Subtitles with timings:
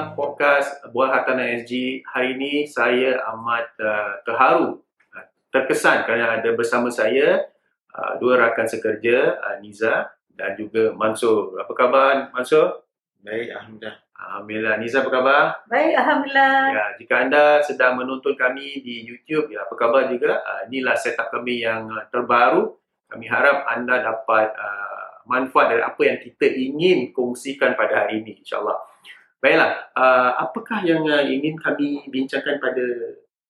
[0.00, 2.00] Pendengar podcast Buah Hartanah SG.
[2.08, 4.80] Hari ini saya amat uh, terharu,
[5.12, 7.44] uh, terkesan kerana ada bersama saya
[7.92, 11.52] uh, dua rakan sekerja, uh, Niza dan juga Mansur.
[11.60, 12.80] Apa khabar Mansur?
[13.20, 13.96] Baik, Alhamdulillah.
[14.16, 14.74] Alhamdulillah.
[14.80, 15.42] Niza apa khabar?
[15.68, 16.56] Baik, Alhamdulillah.
[16.72, 20.40] Ya, jika anda sedang menonton kami di YouTube, ya apa khabar juga?
[20.40, 22.72] Uh, inilah setup kami yang uh, terbaru.
[23.04, 28.40] Kami harap anda dapat uh, manfaat dari apa yang kita ingin kongsikan pada hari ini
[28.40, 28.88] insyaAllah.
[29.40, 32.84] Baiklah, uh, apakah yang uh, ingin kami bincangkan pada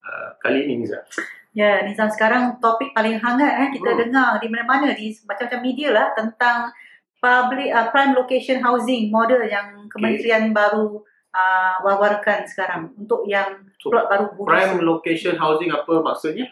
[0.07, 1.03] uh, kali ini Niza?
[1.51, 4.01] Ya, Nizam sekarang topik paling hangat eh, kita Hmm.
[4.07, 6.71] dengar di mana-mana di macam-macam media lah tentang
[7.19, 11.03] public uh, prime location housing model yang kementerian baru
[11.35, 14.47] uh, wawarkan sekarang untuk yang So, plot baru Bugis.
[14.47, 16.47] Prime location housing apa maksudnya?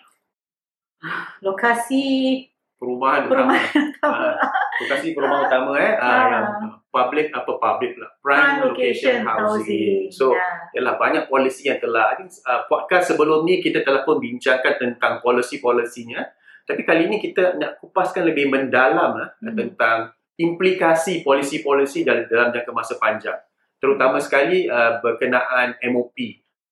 [1.39, 2.43] lokasi
[2.75, 3.63] Perumahan, Perumahan
[4.79, 5.93] lokasi perumahan utama eh.
[5.99, 6.25] Ah.
[6.31, 6.47] yang
[6.89, 8.11] public apa public lah.
[8.23, 10.09] Prime, prime location, housing.
[10.09, 10.81] So, ya.
[10.81, 14.79] Yalah banyak polisi yang telah I think, uh, podcast sebelum ni kita telah pun bincangkan
[14.81, 16.23] tentang polisi-polisinya
[16.69, 19.57] tapi kali ini kita nak kupaskan lebih mendalam lah, Hmm.
[19.57, 23.41] tentang implikasi polisi-polisi dalam, dalam jangka masa panjang
[23.81, 26.15] terutama sekali uh, berkenaan MOP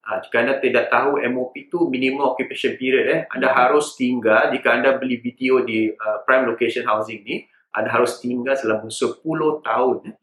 [0.04, 3.56] uh, jika anda tidak tahu MOP itu minimum occupation period eh anda Hmm.
[3.56, 8.56] harus tinggal jika anda beli BTO di uh, prime location housing ni anda harus tinggal
[8.56, 9.20] selama 10
[9.60, 10.16] tahun eh.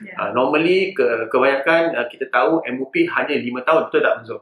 [0.00, 0.14] Ya.
[0.16, 4.40] Uh, normally ke, kebanyakan uh, kita tahu MOP hanya 5 tahun betul tak Mansur?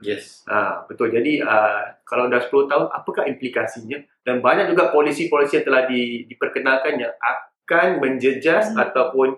[0.00, 0.46] Yes.
[0.46, 1.10] Uh, betul.
[1.10, 3.98] Jadi uh, kalau dah 10 tahun apakah implikasinya?
[4.22, 8.86] Dan banyak juga polisi-polisi yang telah di, diperkenalkan yang akan menjejas Hmm.
[8.86, 9.28] ataupun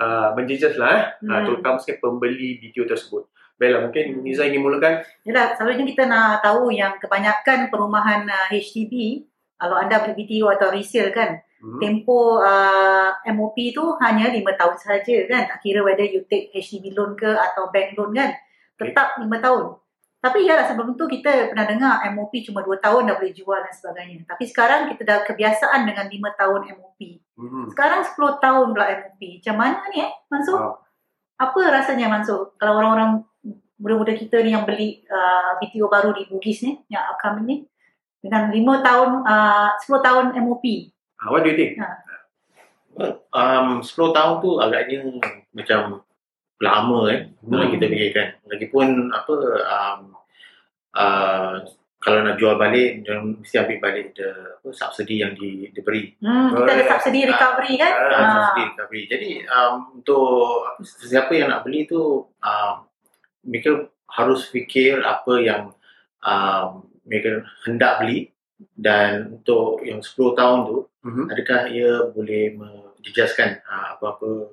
[0.00, 1.44] uh, menjejas lah eh, uh, Hmm.
[1.46, 3.28] terutama sekali pembeli BTO tersebut.
[3.60, 5.04] Baiklah, mungkin Niza ingin mulakan.
[5.28, 9.28] Yalah, selalunya kita nak tahu yang kebanyakan perumahan uh, HDB
[9.60, 11.76] kalau anda beli BTO atau resale kan Hmm.
[11.76, 15.42] tempoh uh, MOP tu hanya 5 tahun saja kan?
[15.44, 18.32] Tak kira whether you take HDB loan ke atau bank loan kan?
[18.80, 19.76] Tetap 5 tahun.
[20.20, 23.72] Tapi yalah sebelum tu kita pernah dengar MOP cuma 2 tahun dah boleh jual dan
[23.72, 24.24] sebagainya.
[24.24, 27.00] Tapi sekarang kita dah kebiasaan dengan 5 tahun MOP
[27.40, 27.72] Hmm.
[27.72, 30.60] sekarang 10 tahun pula MOP macam mana ni eh Mansur?
[30.60, 30.76] Wow.
[31.40, 32.52] apa rasanya Mansur?
[32.60, 33.24] Kalau orang-orang
[33.80, 37.56] muda-muda kita ni yang beli uh, BTO baru di Bugis ni yang upcoming ni
[38.20, 40.64] dengan 5 tahun uh, 10 tahun MOP
[41.20, 41.76] Uh, what do you think?
[42.90, 44.98] Well, um, 10 tahun tu agaknya
[45.52, 46.02] macam
[46.60, 47.72] lama eh kalau Hmm.
[47.72, 48.28] kita fikirkan.
[48.46, 50.00] Lagipun apa um,
[50.92, 51.54] uh,
[52.00, 56.16] kalau nak jual balik mesti ambil balik the apa, subsidi yang di, diberi.
[56.18, 57.92] Hmm, kita ada subsidi recovery kan?
[57.92, 58.28] Ah, Uh, Ah.
[58.32, 59.02] subsidi recovery.
[59.06, 60.28] Jadi um, untuk
[60.66, 62.74] apa, siapa yang nak beli tu um,
[63.44, 63.70] mereka
[64.10, 65.62] harus fikir apa yang
[66.20, 68.32] um, mereka hendak beli
[68.74, 71.24] dan untuk yang 10 tahun tu Mhm.
[71.32, 74.52] adakah ia boleh menjejaskan uh, apa-apa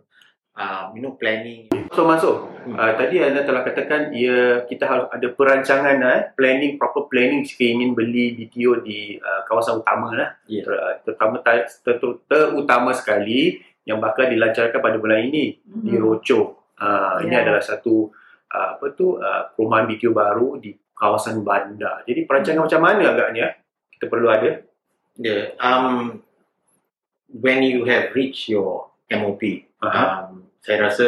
[0.55, 2.51] uh, you know planning So masuk.
[2.67, 2.75] Hmm.
[2.75, 7.63] Uh, tadi anda telah katakan ia kita harus ada perancangan eh, planning proper planning jika
[7.63, 10.35] ingin beli BTO di uh, kawasan utama lah.
[10.45, 10.61] Ya.
[10.63, 11.95] Ter, terutama ter, ter,
[12.27, 16.03] terutama sekali yang bakal dilancarkan pada bulan ini di Hmm.
[16.03, 16.39] Roco.
[16.77, 17.41] Uh, Ini Ya.
[17.47, 18.11] adalah satu
[18.51, 22.03] uh, apa tu uh, perumahan BTO baru di kawasan bandar.
[22.03, 23.47] Jadi perancangan macam mana agaknya
[23.97, 24.61] kita perlu ada?
[25.17, 26.21] yeah, um,
[27.33, 29.41] when you have reached your MOP
[29.81, 30.29] Aha.
[30.29, 31.07] um, saya rasa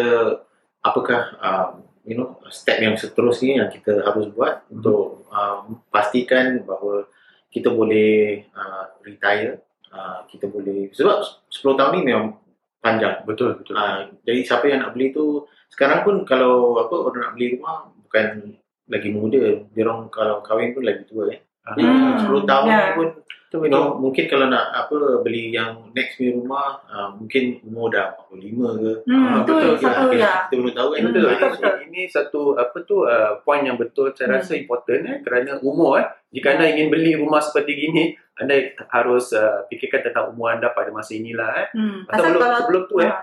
[0.81, 4.81] apakah um, you know step yang seterusnya yang kita harus buat Hmm.
[4.81, 7.05] untuk um, pastikan bahawa
[7.53, 9.61] kita boleh uh, retire
[9.93, 12.37] uh, kita boleh sebab 10 tahun ni memang
[12.79, 13.75] panjang Betul betul.
[13.75, 17.91] Ah, jadi siapa yang nak beli tu sekarang pun kalau apa orang nak beli rumah
[18.05, 18.57] bukan
[18.89, 21.45] lagi muda, dia orang kalau kahwin pun lagi tua eh.
[21.75, 23.07] Hmm, 10 tahun ni pun
[23.49, 28.13] you know, mungkin kalau nak apa beli yang next punya rumah ah, mungkin umur dah
[28.29, 28.91] 45 ke.
[29.09, 30.33] Hmm, Ah, betul, satu kita, ya.
[30.45, 31.01] kita belum tahu kan.
[31.01, 31.23] Betul.
[31.25, 31.73] Hmm, Ini, betul.
[31.89, 34.37] ini satu apa tu uh, point yang betul saya Hmm.
[34.37, 36.05] rasa important eh kerana umur eh.
[36.29, 38.03] Jika anda ingin beli rumah seperti gini,
[38.37, 38.53] anda
[38.87, 41.67] harus uh, fikirkan tentang umur anda pada masa inilah eh.
[41.73, 42.05] Hmm.
[42.05, 43.13] Pasal belum sebelum tu eh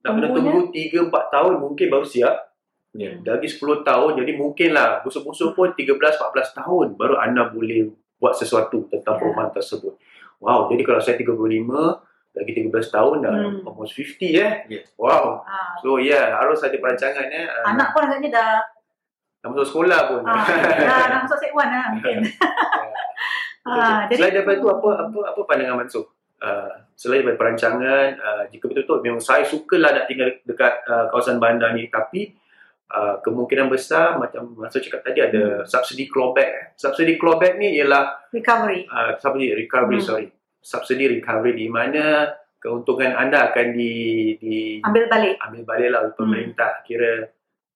[0.00, 2.53] nak kena tunggu 3 4 tahun mungkin baru siap.
[2.94, 3.10] Ya.
[3.18, 8.86] Lagi 10 tahun jadi mungkinlah busuk-busuk pun 13 14 tahun baru anda boleh buat sesuatu
[8.86, 9.20] tentang Ya.
[9.20, 9.98] perumahan tersebut.
[10.38, 11.98] Wow, jadi kalau saya 35
[12.30, 13.66] lagi 13 tahun dah Hmm.
[13.66, 14.52] almost 50 eh.
[14.68, 14.80] Ya.
[14.94, 15.42] Wow.
[15.42, 17.46] ah, So ya, yeah, harus ada perancangan eh.
[17.46, 18.50] Ah, anak pun agaknya dah
[19.38, 20.22] Dah masuk sekolah pun.
[20.24, 22.18] ah, dah nak masuk set one lah mungkin.
[23.64, 26.04] Jadi, jadi selain daripada itu apa apa apa pandangan Mansur?
[26.36, 31.40] Uh, selain daripada perancangan, uh, jika betul-betul memang saya sukalah nak tinggal dekat uh, kawasan
[31.40, 32.36] bandar ni tapi
[32.86, 36.50] uh, kemungkinan besar macam Mansur cakap tadi ada subsidi clawback.
[36.50, 36.64] eh.
[36.74, 38.84] Subsidi clawback ni ialah recovery.
[38.86, 40.06] uh, subsidi recovery Hmm.
[40.06, 40.26] sorry.
[40.58, 43.92] Subsidi recovery di mana keuntungan anda akan di
[44.34, 45.36] di Ambil balik.
[45.38, 46.20] ambil balik lah oleh Hmm.
[46.20, 46.72] pemerintah.
[46.82, 47.28] Kira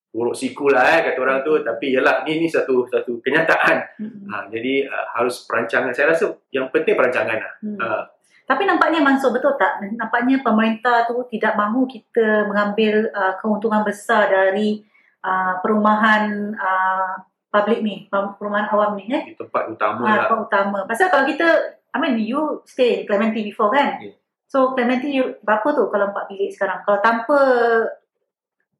[0.08, 3.76] buruk siku lah eh kata orang tu tapi yalah ni ni satu satu kenyataan.
[4.00, 4.24] Hmm.
[4.26, 5.92] Ha, jadi uh, harus perancangan.
[5.92, 7.54] Saya rasa yang penting perancangan lah.
[7.60, 7.76] Hmm.
[7.76, 8.04] Uh,
[8.48, 9.76] Tapi nampaknya Mansur betul tak?
[9.92, 14.80] Nampaknya pemerintah tu tidak mahu kita mengambil uh, keuntungan besar dari
[15.28, 16.24] uh, perumahan
[16.56, 19.22] uh, public ni, perumahan awam ni eh.
[19.24, 20.24] di tempat utama Ha, lah.
[20.26, 20.78] apa utama.
[20.84, 21.44] Pasal kalau kita,
[21.90, 24.00] I mean you stay in Clementi before kan?
[24.00, 24.16] Yeah.
[24.44, 26.80] So Clementi you, berapa tu kalau empat bilik sekarang?
[26.82, 27.36] Kalau tanpa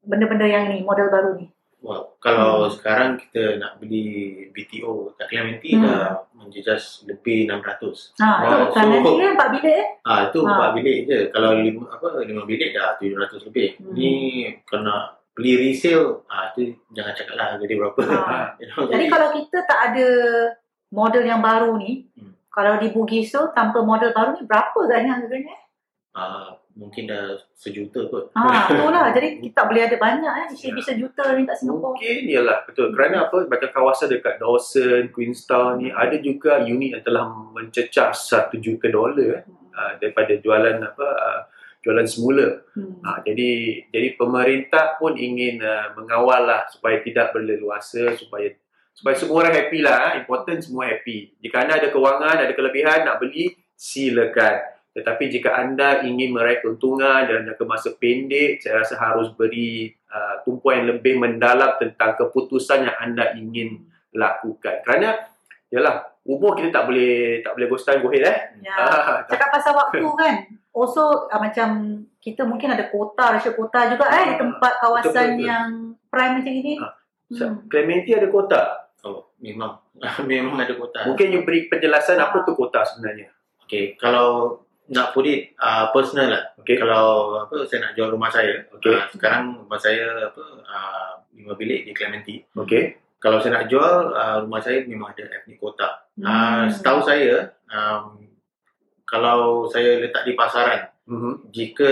[0.01, 1.47] benda-benda yang ni, model baru ni.
[1.79, 2.73] Wah, kalau Hmm.
[2.75, 4.03] sekarang kita nak beli
[4.51, 5.87] BTO kat Clementi Hmm.
[5.87, 6.01] dah
[6.35, 8.11] menjejas lebih 600.
[8.19, 9.87] Ha, Wow, tu Clementi kan empat bilik eh.
[10.03, 10.49] Ah itu Ha.
[10.51, 11.19] empat bilik je.
[11.31, 13.79] Kalau lima apa lima bilik dah 700 lebih.
[13.79, 13.95] Hmm.
[13.95, 14.11] Ni
[14.67, 18.01] kena beli resale, ah tu jangan cakap lah harga dia berapa.
[18.03, 18.59] Ha.
[18.59, 20.07] You know, Jadi kalau kita tak ada
[20.89, 22.33] model yang baru ni, Hmm.
[22.49, 25.55] kalau di Bugis tu tanpa model baru ni berapa kan harganya?
[26.09, 28.33] ah mungkin dah sejuta kot.
[28.33, 29.11] Ha, itulah.
[29.15, 30.45] Jadi kita tak boleh ada banyak eh.
[30.49, 30.73] Isi Ya.
[30.73, 31.93] bisa juta ni kat Singapura.
[31.93, 32.89] Mungkin ialah betul.
[32.95, 33.45] Kerana apa?
[33.45, 39.15] Macam kawasan dekat Dawson, Queenstown ni ada juga unit yang telah mencecah 1 juta dolar
[39.21, 41.39] eh, uh, daripada jualan apa uh,
[41.79, 42.63] jualan semula.
[42.75, 42.99] Hmm.
[43.03, 43.49] Ha, jadi
[43.87, 48.51] jadi pemerintah pun ingin uh, mengawal lah supaya tidak berleluasa supaya
[48.91, 49.95] supaya semua orang happy lah.
[49.95, 50.07] ha.
[50.19, 51.39] Important semua happy.
[51.39, 54.59] Jika anda ada kewangan, ada kelebihan nak beli, silakan.
[54.91, 60.43] Tetapi jika anda ingin meraih keuntungan dalam jangka masa pendek, saya rasa harus beri uh,
[60.43, 64.83] tumpuan yang lebih mendalam tentang keputusan yang anda ingin lakukan.
[64.83, 65.15] Kerana
[65.69, 68.37] yalah umur kita tak boleh tak boleh ghost time go ahead eh.
[68.65, 68.75] Ya.
[68.75, 70.35] Ah, Cakap pasal waktu kan.
[70.69, 71.69] Also uh, macam
[72.19, 75.47] kita mungkin ada kota, rasio kota juga eh di tempat kawasan Betul, betul.
[75.47, 75.67] yang
[76.07, 76.73] prime macam ini.
[76.77, 76.93] Ah,
[77.29, 77.61] Hmm.
[77.69, 78.89] Clementi ada kota.
[79.05, 79.77] Oh, memang
[80.25, 81.05] memang ada kota.
[81.05, 83.29] Mungkin you beri penjelasan apa tu kota sebenarnya.
[83.63, 84.57] Okay, kalau
[84.89, 86.43] nak put it uh, personal lah.
[86.57, 86.81] Okey.
[86.81, 88.65] Kalau apa saya nak jual rumah saya.
[88.73, 88.97] Okey.
[88.97, 92.41] ah, sekarang rumah saya apa uh, lima bilik di Clementi.
[92.49, 92.97] Okey.
[93.21, 96.09] Kalau saya nak jual uh, rumah saya memang ada etnik kota.
[96.17, 96.65] Uh, Hmm.
[96.67, 98.25] setahu saya um,
[99.09, 101.49] kalau saya letak di pasaran Mhm.
[101.49, 101.91] jika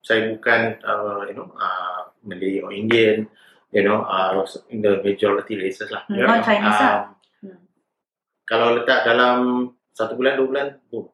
[0.00, 3.28] saya bukan uh, you know uh, Malay or Indian
[3.68, 4.32] you know uh,
[4.68, 6.00] in the majority races lah.
[6.08, 6.96] Hmm, Ya, non-Chinese lah.
[6.96, 7.04] Um,
[7.38, 7.60] Hmm.
[8.42, 9.38] Kalau letak dalam
[9.92, 11.06] satu bulan dua bulan, boom.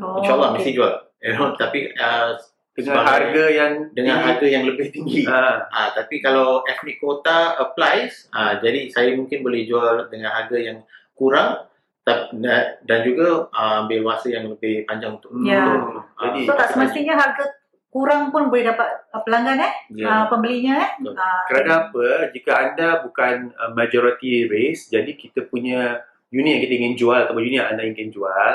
[0.00, 0.56] Oh, InsyaAllah okey.
[0.56, 0.92] mesti jual.
[1.20, 2.32] You know, tapi uh,
[2.72, 4.26] Dengan harga yang dengan tinggi.
[4.26, 5.20] harga yang lebih tinggi.
[5.28, 10.56] Ah, Ah, tapi kalau ethnic quota applies, ah, jadi saya mungkin boleh jual dengan harga
[10.56, 10.80] yang
[11.12, 11.68] kurang
[12.32, 15.64] dan dan juga ah, ambil masa yang lebih panjang untuk Ya.
[15.66, 17.44] untuk, ah, Jadi- So tak semestinya harga
[17.90, 20.06] kurang pun boleh dapat uh, pelanggan eh, ya.
[20.06, 20.90] uh, pembelinya eh.
[21.02, 21.18] Betul.
[21.18, 22.06] Uh, kerana apa?
[22.30, 25.98] Jika anda bukan uh, majority race, jadi kita punya
[26.30, 28.52] unit yang kita ingin jual atau unit yang anda ingin jual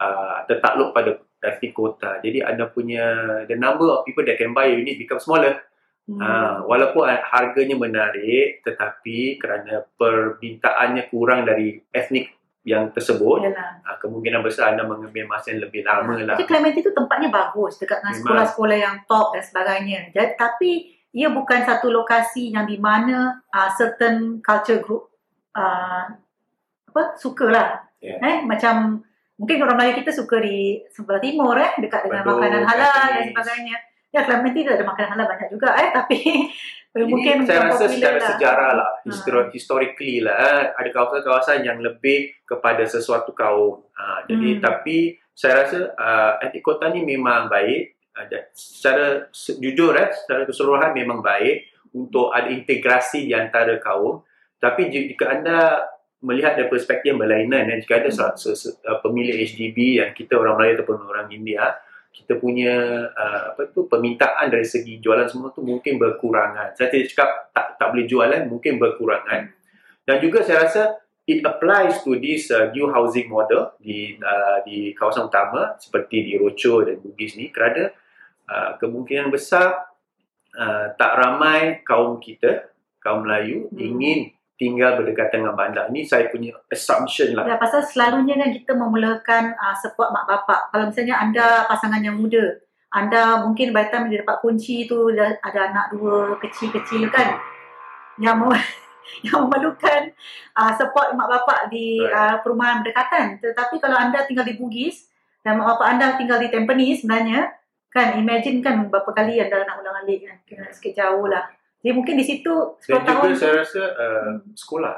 [0.00, 1.12] uh, tertakluk pada
[1.44, 2.24] ethnic quota.
[2.24, 3.04] Jadi anda punya
[3.44, 5.60] the number of people that can buy a unit become smaller.
[6.08, 6.16] hmm.
[6.16, 12.39] Ha, walaupun harganya menarik tetapi kerana permintaannya kurang dari etnik
[12.70, 13.82] yang tersebut, Yalah.
[13.82, 16.38] ha, kemungkinan besar anda mengambil masa yang lebih lama lah.
[16.38, 19.98] Jadi Clementi tu tempatnya bagus dekat dengan sekolah-sekolah yang top dan sebagainya.
[20.14, 20.70] Jadi, tapi
[21.10, 25.10] ia bukan satu lokasi yang di mana uh, certain culture group
[25.58, 26.06] uh,
[26.90, 27.82] apa sukalah.
[27.98, 28.16] Ya.
[28.22, 29.02] Eh macam
[29.34, 33.24] mungkin orang Melayu kita suka di sebelah timur eh dekat dengan Bedok, makanan halal dan
[33.34, 33.76] sebagainya.
[34.10, 36.18] Ya Clementi tu ada makanan halal banyak juga eh tapi
[36.90, 38.28] Ini mungkin saya rasa secara lah.
[38.28, 39.06] sejarah lah, Ha.
[39.06, 43.86] histori- historically lah, eh, ada kawasan-kawasan yang lebih kepada sesuatu kaum.
[43.94, 44.60] Ha, jadi Hmm.
[44.60, 44.96] tapi
[45.30, 47.94] saya rasa uh, etnik kota ni memang baik.
[48.10, 51.62] Uh, secara se- jujur eh, secara keseluruhan memang baik
[51.92, 54.26] untuk ada integrasi di antara kaum.
[54.58, 55.86] Tapi jika anda
[56.20, 58.34] melihat dari perspektif yang berlainan, eh, jika ada Hmm.
[58.34, 61.70] se- se- uh, pemilik HDB yang kita orang Melayu ataupun orang India,
[62.10, 66.74] kita punya uh, apa tu permintaan dari segi jualan semua tu mungkin berkurangan.
[66.74, 69.50] Saya tidak cakap tak tak boleh jualan, mungkin berkurangan.
[70.02, 70.82] Dan juga saya rasa
[71.30, 76.32] it applies to this uh, new housing model di uh, di kawasan utama seperti di
[76.34, 77.94] Rocho dan Bugis ni kerana
[78.50, 79.86] uh, kemungkinan besar
[80.58, 83.78] uh, tak ramai kaum kita, kaum Melayu Hmm.
[83.78, 84.18] ingin
[84.60, 85.88] tinggal berdekatan dengan bandar.
[85.88, 87.48] Ini saya punya assumption lah.
[87.48, 90.68] Ya, pasal selalunya kan kita memulakan uh, support mak bapak.
[90.68, 92.60] Kalau misalnya anda pasangan yang muda,
[92.92, 97.40] anda mungkin by time dia dapat kunci tu dah ada anak dua kecil-kecil kan
[98.20, 98.52] yang mem-
[99.26, 100.12] yang memerlukan
[100.52, 102.12] uh, support mak bapak di Right.
[102.12, 103.40] uh, perumahan berdekatan.
[103.40, 105.08] Tetapi kalau anda tinggal di Bugis
[105.40, 107.48] dan mak bapak anda tinggal di Tampines sebenarnya
[107.90, 111.48] kan imagine kan berapa kali anda nak ulang-alik kan kena sikit jauh lah.
[111.80, 114.52] Jadi mungkin di situ 10 Dan tahun juga saya rasa uh, Hmm.
[114.52, 114.96] sekolah.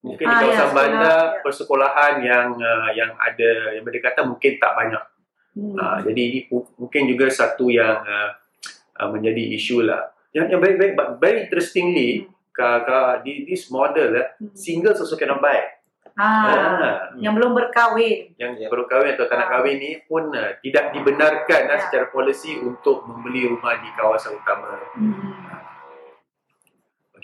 [0.00, 1.40] Mungkin Ah, di ya, kawasan sekolah, bandar ya.
[1.40, 5.04] persekolahan yang uh, yang ada yang berdekatan mungkin tak banyak.
[5.54, 5.74] Hmm.
[5.74, 8.30] Uh, jadi ini mungkin juga satu yang uh,
[8.96, 10.00] uh, menjadi isu lah.
[10.30, 14.52] Yang yang very very, but very interestingly, ka, ka, di this model Hmm.
[14.52, 15.60] singles also cannot buy.
[16.14, 16.46] Ah,
[16.78, 18.38] Ah, yang belum berkahwin.
[18.38, 18.68] yang Ya.
[18.68, 19.52] baru kahwin atau tak nak Ah.
[19.58, 21.82] kahwin ni pun uh, tidak dibenarkan lah Ya.
[21.82, 24.78] secara polisi untuk membeli rumah di kawasan utama.
[24.94, 25.73] Hmm.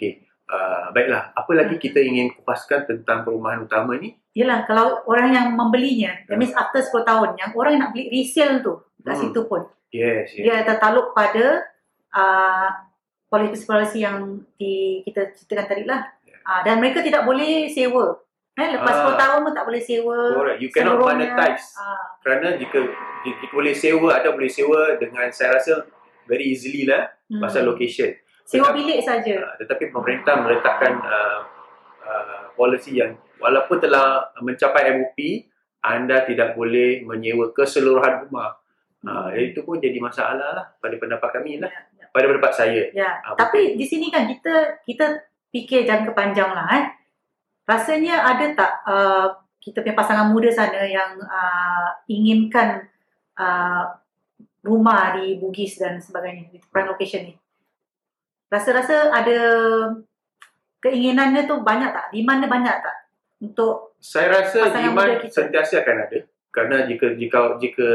[0.01, 0.25] Okey.
[0.49, 1.85] Uh, baiklah, apa lagi Hmm.
[1.85, 4.17] kita ingin kupaskan tentang perumahan utama ni?
[4.33, 6.41] Yelah, kalau orang yang membelinya, that Hmm.
[6.41, 9.23] means after 10 tahun, yang orang yang nak beli resale tu, kat Hmm.
[9.29, 10.43] situ pun, Yes, yes.
[10.43, 11.69] dia tertaluk pada
[12.11, 12.67] uh,
[13.29, 16.03] polisi-polisi yang di, kita ceritakan tadi lah.
[16.25, 16.35] Ya.
[16.43, 18.19] Uh, dan mereka tidak boleh sewa.
[18.57, 19.01] Eh, lepas Ah.
[19.07, 20.19] 10 tahun pun tak boleh sewa.
[20.35, 20.59] Correct.
[20.59, 21.31] You cannot seluruhnya.
[21.31, 21.67] monetize.
[21.77, 22.79] Ah, Kerana jika,
[23.23, 25.87] jika boleh sewa, ada boleh sewa dengan saya rasa
[26.27, 27.39] very easily lah hmm.
[27.39, 28.11] pasal location.
[28.51, 29.47] Sewa bilik saja.
[29.47, 31.41] Uh, tetapi pemerintah meletakkan uh,
[32.03, 35.19] uh, polisi yang walaupun telah mencapai MOP,
[35.87, 38.59] anda tidak boleh menyewa keseluruhan rumah.
[39.01, 42.07] Uh, itu pun jadi masalah lah pada pendapat kami lah, Ya, ya.
[42.13, 42.83] pada pendapat saya.
[42.93, 46.85] Ya, Ah, tapi di sini kan kita kita fikir jangka panjang lah eh.
[47.65, 49.27] Rasanya ada tak uh,
[49.63, 52.83] kita punya pasangan muda sana yang uh, inginkan
[53.39, 53.89] uh,
[54.61, 57.35] rumah di Bugis dan sebagainya di prime location ni.
[58.51, 59.41] Rasa-rasa ada
[60.83, 62.07] keinginannya tu banyak tak?
[62.11, 62.97] Demand dia banyak tak?
[63.41, 66.19] Untuk Saya rasa demand sentiasa akan ada
[66.51, 67.87] kerana jika jika jika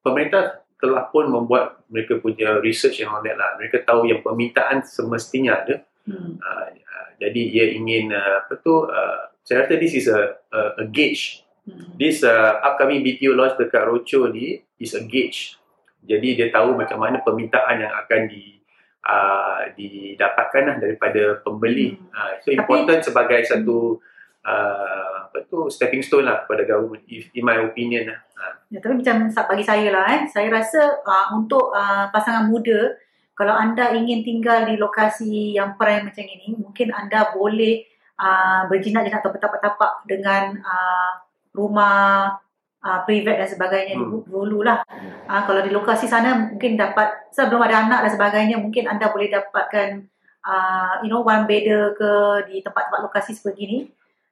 [0.00, 3.58] pemerintah telah pun membuat mereka punya research yang on that lah.
[3.58, 5.82] Mereka tahu yang permintaan semestinya ada.
[6.06, 10.36] hmm, Uh, uh, jadi dia ingin uh, apa tu uh, saya rasa this is a
[10.52, 11.42] a, a gauge.
[11.64, 15.56] hmm, This uh, upcoming BTO launch dekat Rocho ni is a gauge.
[16.04, 18.60] Jadi dia tahu macam mana permintaan yang akan di
[19.04, 21.94] uh, didapatkan lah daripada pembeli.
[21.94, 22.08] Hmm.
[22.10, 24.00] Uh, so Tapi- important sebagai satu
[24.44, 28.20] uh, apa tu stepping stone lah kepada government if, in my opinion lah.
[28.34, 32.90] Uh, Ya, tapi macam bagi saya lah eh, saya rasa uh, untuk uh, pasangan muda,
[33.38, 37.86] kalau anda ingin tinggal di lokasi yang prime macam ini, mungkin anda boleh
[38.18, 41.22] uh, berjinak-jinak atau bertapak-tapak dengan uh,
[41.54, 42.34] rumah
[42.84, 44.20] uh, private dan sebagainya Hmm.
[44.28, 44.84] dulu lah.
[45.24, 49.32] Uh, kalau di lokasi sana mungkin dapat, sebelum ada anak dan sebagainya, mungkin anda boleh
[49.32, 50.04] dapatkan
[50.44, 52.10] uh, you know, one bedder ke
[52.52, 53.78] di tempat-tempat lokasi seperti ini.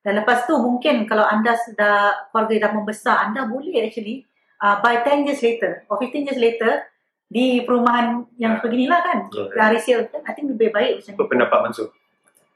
[0.03, 4.27] Dan lepas tu mungkin kalau anda sudah keluarga dah membesar, anda boleh actually
[4.61, 6.85] uh, by 10 years later or 15 years later
[7.33, 9.19] di perumahan yang beginilah kan.
[9.33, 9.49] Yeah.
[9.57, 10.21] Dah resale kan.
[10.27, 11.89] I think lebih baik macam apa pendapat Mansur?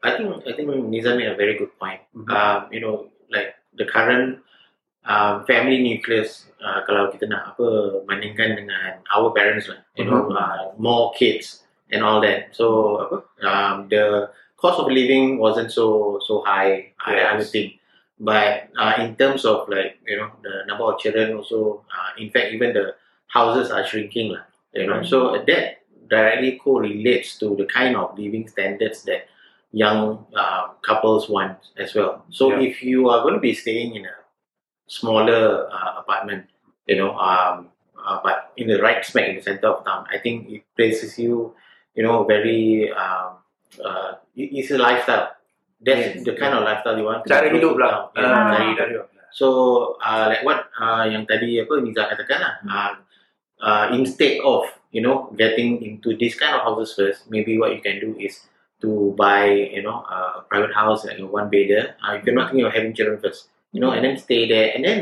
[0.04, 2.04] I think I think Nizam made a very good point.
[2.12, 2.28] Mhm.
[2.28, 4.42] Um, you know, like the current
[5.08, 10.26] um, family nucleus, uh, kalau kita nak apa bandingkan dengan our parents lah, you know,
[10.26, 10.34] Mhm.
[10.34, 11.62] uh, more kids
[11.94, 12.50] and all that.
[12.52, 17.54] So apa, um, the cost of living wasn't so so high, I, I would Yes.
[17.54, 17.70] think.
[18.18, 22.32] But uh, in terms of like you know the number of children also, uh, in
[22.32, 22.96] fact even the
[23.28, 24.44] houses are shrinking lah.
[24.72, 29.28] You know, so that directly correlates to the kind of living standards that
[29.72, 32.24] young uh, couples want as well.
[32.32, 32.64] So Yeah.
[32.72, 34.16] if you are going to be staying in a
[34.86, 36.46] smaller uh, apartment,
[36.86, 40.18] you know, um, uh, but in the right smack in the center of town, I
[40.18, 41.54] think it places you,
[41.94, 42.90] you know, very.
[42.92, 43.42] Um,
[43.82, 45.32] uh, it's a lifestyle.
[45.82, 46.24] That's Yes.
[46.24, 47.26] the kind of lifestyle you want.
[47.28, 48.08] Cara hidup lah.
[48.16, 49.06] Yeah, Ah, cara hidup.
[49.36, 49.46] So
[50.00, 52.92] uh, like what uh, yang tadi apa Niza katakan lah, uh,
[53.60, 54.64] uh, instead of
[54.96, 58.48] you know getting into this kind of houses first, maybe what you can do is
[58.80, 61.92] to buy you know uh, a private house like a one bedder.
[62.00, 64.74] Uh, if you're not thinking of having children first, you know, and then stay there,
[64.74, 64.98] and then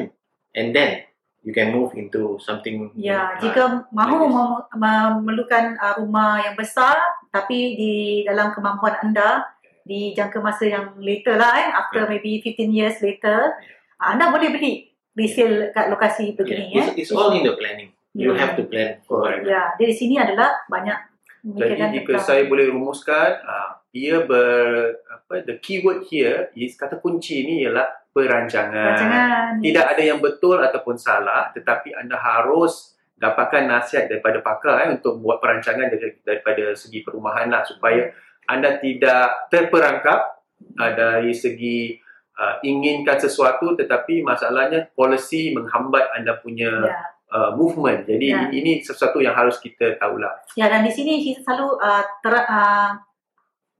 [0.53, 1.05] and then
[1.43, 2.89] you can move into something.
[2.95, 6.97] you Ya, know, jika uh, mahu like memerlukan uh, rumah yang besar
[7.29, 7.93] tapi di
[8.25, 9.45] dalam kemampuan anda
[9.85, 12.17] di jangka masa yang later lah eh, after Yeah.
[12.17, 13.53] maybe 15 years later,
[14.01, 14.73] uh, anda boleh beli
[15.13, 16.95] resale kat lokasi yeah, begini it's, eh.
[16.97, 17.93] it's all in the planning.
[18.15, 18.41] You Hmm.
[18.41, 19.27] have to plan for.
[19.43, 21.13] Ya, dari sini adalah banyak
[21.45, 27.47] Jadi jika saya boleh rumuskan, uh, ia ber apa the keyword here is kata kunci
[27.47, 28.75] ni ialah perancangan.
[28.75, 29.51] rancangan.
[29.63, 35.23] Tidak ada yang betul ataupun salah, tetapi anda harus dapatkan nasihat daripada pakar eh, untuk
[35.23, 38.11] buat perancangan dari, daripada segi perumahan lah supaya
[38.51, 40.43] anda tidak terperangkap
[40.77, 41.95] uh, dari segi
[42.37, 46.99] uh, inginkan sesuatu tetapi masalahnya polisi menghambat anda punya Ya.
[47.33, 48.05] uh, movement.
[48.07, 48.51] Jadi Ya.
[48.51, 50.35] ini, sesuatu yang harus kita tahulah.
[50.59, 52.93] Ya dan di sini selalu uh, ter, uh,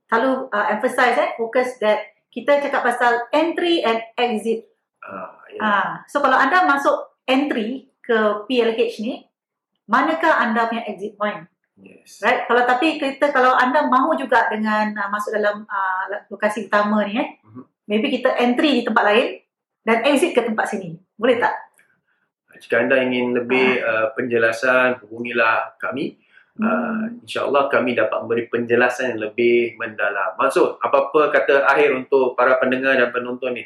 [0.09, 4.67] selalu uh, emphasize eh focus that kita cakap pasal entry and exit.
[4.99, 5.59] Uh, ya.
[5.63, 9.23] Ah, so kalau anda masuk entry ke PLH ni,
[9.87, 11.47] manakah anda punya exit point?
[11.79, 12.19] Yes.
[12.19, 12.43] Right?
[12.47, 17.19] Kalau tapi kita kalau anda mahu juga dengan uh, masuk dalam uh, lokasi utama ni
[17.19, 17.63] eh, Mhm.
[17.87, 19.27] maybe kita entry di tempat lain
[19.85, 20.95] dan exit ke tempat sini.
[21.15, 21.55] Boleh tak?
[22.55, 26.15] Jika anda ingin lebih uh, penjelasan, hubungilah kami.
[26.55, 30.39] Uh, InsyaAllah kami dapat memberi penjelasan yang lebih mendalam.
[30.39, 33.63] Maksud, apa-apa kata akhir untuk para pendengar dan penonton ni?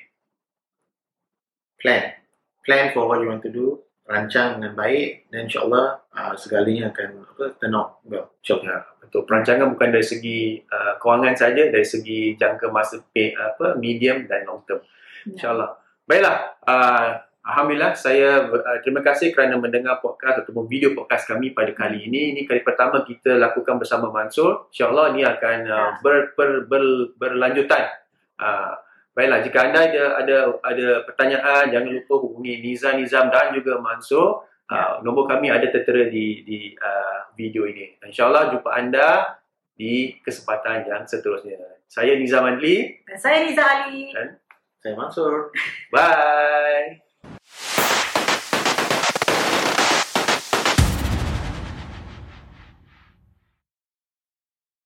[1.78, 2.18] Plan.
[2.66, 3.78] Plan for what you want to do.
[4.10, 8.34] Rancang dengan baik dan insyaAllah uh, segalanya akan apa, turn out well.
[8.42, 8.66] InsyaAllah.
[8.66, 9.22] Ya, betul.
[9.30, 14.50] Perancangan bukan dari segi uh, kewangan saja, dari segi jangka masa pay, apa medium dan
[14.50, 14.82] long term.
[15.30, 15.38] Ya.
[15.38, 15.78] InsyaAllah.
[16.10, 16.38] Baiklah.
[16.66, 22.06] Uh, Alhamdulillah, saya uh, terima kasih kerana mendengar podcast ataupun video podcast kami pada kali
[22.06, 22.38] ini.
[22.38, 24.70] Ini kali pertama kita lakukan bersama Mansur.
[24.70, 26.84] InsyaAllah ini akan uh, ber, ber, ber,
[27.18, 27.90] berlanjutan.
[28.38, 28.78] Uh,
[29.18, 34.46] baiklah, jika anda ada ada ada pertanyaan, jangan lupa hubungi Nizam Nizam dan juga Mansur.
[34.70, 37.98] Uh, nombor kami ada tertera di di uh, video ini.
[38.06, 39.42] InsyaAllah jumpa anda
[39.74, 41.82] di kesempatan yang seterusnya.
[41.90, 43.02] Saya Nizam Adli.
[43.10, 44.14] Dan saya Niza Ali.
[44.78, 45.50] Saya Mansur.
[45.90, 47.09] Bye.